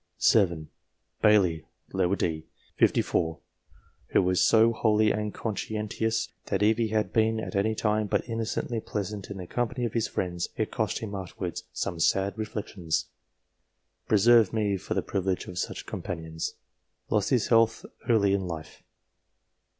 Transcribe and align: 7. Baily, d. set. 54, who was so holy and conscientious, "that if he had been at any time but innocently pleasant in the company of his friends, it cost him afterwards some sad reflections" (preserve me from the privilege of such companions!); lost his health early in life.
7. 0.17 0.67
Baily, 1.23 1.63
d. 1.93 1.93
set. 2.41 2.75
54, 2.79 3.37
who 4.07 4.23
was 4.23 4.41
so 4.41 4.73
holy 4.73 5.11
and 5.11 5.31
conscientious, 5.31 6.29
"that 6.47 6.63
if 6.63 6.79
he 6.79 6.87
had 6.87 7.13
been 7.13 7.39
at 7.39 7.55
any 7.55 7.75
time 7.75 8.07
but 8.07 8.27
innocently 8.27 8.79
pleasant 8.79 9.29
in 9.29 9.37
the 9.37 9.45
company 9.45 9.85
of 9.85 9.93
his 9.93 10.07
friends, 10.07 10.49
it 10.57 10.71
cost 10.71 10.97
him 11.01 11.13
afterwards 11.13 11.65
some 11.71 11.99
sad 11.99 12.35
reflections" 12.35 13.09
(preserve 14.09 14.51
me 14.51 14.75
from 14.75 14.95
the 14.95 15.03
privilege 15.03 15.45
of 15.45 15.59
such 15.59 15.85
companions!); 15.85 16.55
lost 17.11 17.29
his 17.29 17.49
health 17.49 17.85
early 18.09 18.33
in 18.33 18.47
life. 18.47 18.81